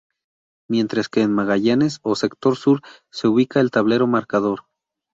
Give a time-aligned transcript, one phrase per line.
[0.67, 4.61] Mientras que en Magallanes o sector sur se ubica el tablero marcador.